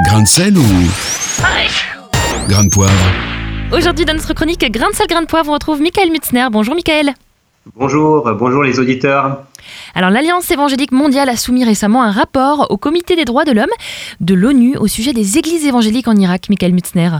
[0.00, 0.62] Grain de sel ou
[2.48, 2.92] grain de poivre
[3.72, 6.46] Aujourd'hui, dans notre chronique Grain de sel, grain de poivre, on retrouve Michael Mutzner.
[6.50, 7.12] Bonjour Michael.
[7.76, 9.44] Bonjour, bonjour les auditeurs.
[9.94, 13.66] Alors, l'Alliance évangélique mondiale a soumis récemment un rapport au Comité des droits de l'homme
[14.20, 17.10] de l'ONU au sujet des églises évangéliques en Irak, Michael Mutzner.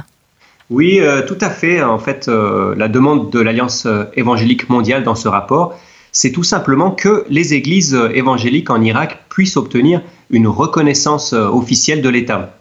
[0.71, 1.83] Oui, euh, tout à fait.
[1.83, 5.79] En fait, euh, la demande de l'Alliance euh, évangélique mondiale dans ce rapport,
[6.11, 10.01] c'est tout simplement que les églises évangéliques en Irak puissent obtenir
[10.31, 12.55] une reconnaissance officielle de l'État.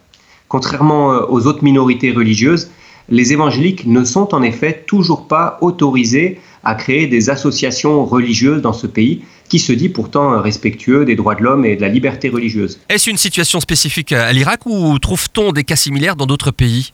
[0.52, 2.68] Contrairement euh, aux autres minorités religieuses,
[3.08, 8.74] les évangéliques ne sont en effet toujours pas autorisés à créer des associations religieuses dans
[8.74, 12.28] ce pays qui se dit pourtant respectueux des droits de l'homme et de la liberté
[12.28, 12.78] religieuse.
[12.90, 16.92] Est-ce une situation spécifique à l'Irak ou trouve-t-on des cas similaires dans d'autres pays?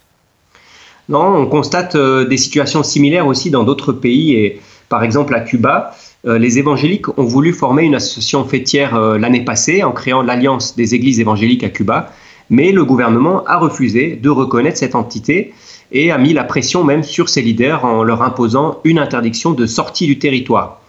[1.08, 5.40] Non, on constate euh, des situations similaires aussi dans d'autres pays et par exemple à
[5.40, 5.96] Cuba,
[6.26, 10.76] euh, les évangéliques ont voulu former une association fêtière euh, l'année passée en créant l'Alliance
[10.76, 12.12] des églises évangéliques à Cuba,
[12.50, 15.52] mais le gouvernement a refusé de reconnaître cette entité
[15.92, 19.66] et a mis la pression même sur ses leaders en leur imposant une interdiction de
[19.66, 20.80] sortie du territoire.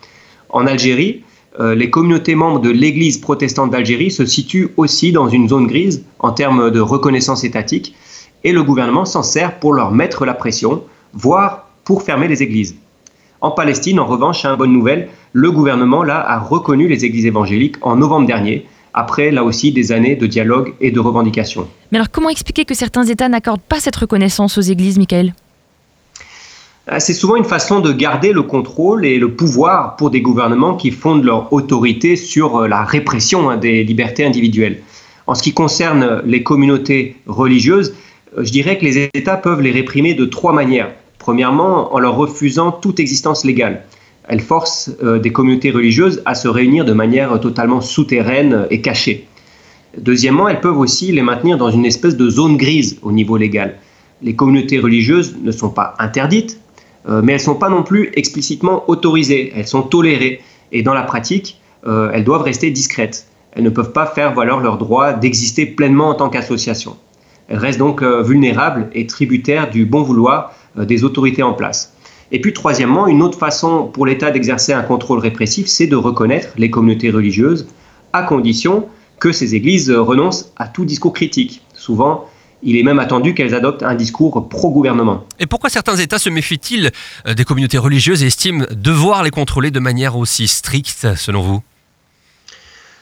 [0.49, 1.23] En Algérie,
[1.59, 6.03] euh, les communautés membres de l'Église protestante d'Algérie se situent aussi dans une zone grise
[6.19, 7.95] en termes de reconnaissance étatique
[8.44, 12.75] et le gouvernement s'en sert pour leur mettre la pression, voire pour fermer les églises.
[13.41, 17.95] En Palestine, en revanche, une bonne nouvelle, le gouvernement a reconnu les églises évangéliques en
[17.95, 21.67] novembre dernier, après là aussi des années de dialogue et de revendication.
[21.91, 25.33] Mais alors, comment expliquer que certains États n'accordent pas cette reconnaissance aux églises, Michael?
[26.91, 30.75] Euh, C'est souvent une façon de garder le contrôle et le pouvoir pour des gouvernements
[30.75, 34.81] qui fondent leur autorité sur euh, la répression hein, des libertés individuelles.
[35.27, 37.93] En ce qui concerne les communautés religieuses,
[38.37, 40.91] euh, je dirais que les États peuvent les réprimer de trois manières.
[41.17, 43.83] Premièrement, en leur refusant toute existence légale.
[44.30, 49.27] Elles forcent euh, des communautés religieuses à se réunir de manière totalement souterraine et cachée.
[49.97, 53.77] Deuxièmement, elles peuvent aussi les maintenir dans une espèce de zone grise au niveau légal.
[54.22, 56.59] Les communautés religieuses ne sont pas interdites,
[57.07, 59.52] euh, mais elles ne sont pas non plus explicitement autorisées.
[59.55, 60.41] Elles sont tolérées.
[60.72, 63.25] Et dans la pratique, euh, elles doivent rester discrètes.
[63.53, 66.97] Elles ne peuvent pas faire valoir leur droit d'exister pleinement en tant qu'association.
[67.47, 71.96] Elles restent donc vulnérables et tributaires du bon vouloir des autorités en place.
[72.31, 76.50] Et puis troisièmement, une autre façon pour l'État d'exercer un contrôle répressif, c'est de reconnaître
[76.57, 77.67] les communautés religieuses
[78.13, 78.88] à condition
[79.19, 81.62] que ces églises renoncent à tout discours critique.
[81.73, 82.29] Souvent,
[82.62, 85.25] il est même attendu qu'elles adoptent un discours pro-gouvernement.
[85.40, 86.91] Et pourquoi certains États se méfient-ils
[87.28, 91.61] euh, des communautés religieuses et estiment devoir les contrôler de manière aussi stricte, selon vous?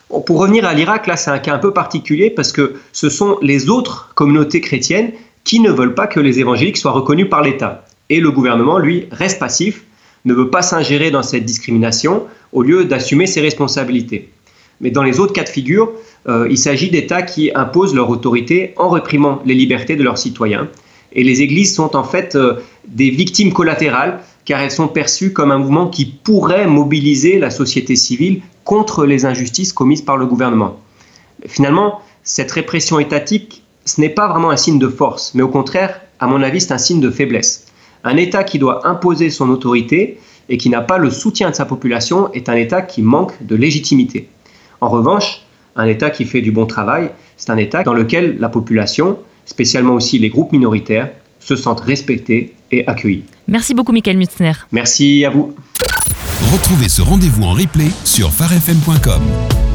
[0.09, 3.09] Bon, Pour revenir à l'Irak, là, c'est un cas un peu particulier parce que ce
[3.09, 5.11] sont les autres communautés chrétiennes
[5.44, 7.85] qui ne veulent pas que les évangéliques soient reconnus par l'État.
[8.09, 9.84] Et le gouvernement, lui, reste passif,
[10.25, 14.29] ne veut pas s'ingérer dans cette discrimination au lieu d'assumer ses responsabilités.
[14.81, 15.91] Mais dans les autres cas de figure,
[16.28, 20.68] euh, il s'agit d'États qui imposent leur autorité en réprimant les libertés de leurs citoyens.
[21.13, 22.56] Et les églises sont en fait euh,
[22.88, 27.95] des victimes collatérales car elles sont perçues comme un mouvement qui pourrait mobiliser la société
[27.95, 30.79] civile contre les injustices commises par le gouvernement.
[31.45, 36.01] Finalement, cette répression étatique, ce n'est pas vraiment un signe de force, mais au contraire,
[36.19, 37.66] à mon avis, c'est un signe de faiblesse.
[38.07, 41.66] Un État qui doit imposer son autorité et qui n'a pas le soutien de sa
[41.66, 44.29] population est un État qui manque de légitimité.
[44.79, 45.41] En revanche,
[45.75, 49.95] un État qui fait du bon travail, c'est un État dans lequel la population, spécialement
[49.95, 53.25] aussi les groupes minoritaires, se sentent respectés et accueillis.
[53.50, 54.53] Merci beaucoup, Michael Mutzner.
[54.72, 55.53] Merci à vous.
[56.53, 59.66] Retrouvez ce rendez-vous en replay sur farfm.com.